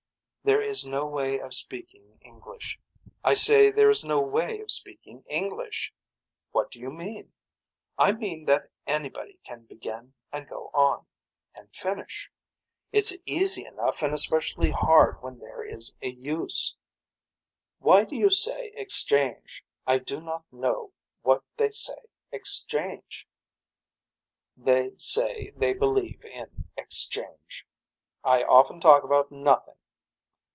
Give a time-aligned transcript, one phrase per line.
[0.43, 2.79] There is no way of speaking english.
[3.23, 5.93] I say there is no way of speaking English.
[6.51, 7.31] What do you mean.
[7.95, 11.05] I mean that anybody can begin and go on.
[11.53, 12.31] And finish.
[12.91, 16.75] It's easy enough and especially hard when there is a use.
[17.77, 19.63] Why do you say exchange.
[19.85, 20.91] I do not know
[21.21, 23.27] what they say exchange.
[24.57, 27.67] They say they believe in exchange.
[28.23, 29.75] I often talk about nothing.